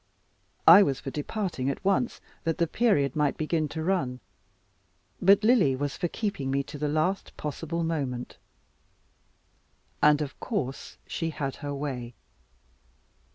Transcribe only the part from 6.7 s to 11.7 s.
the last possible moment, and of course she had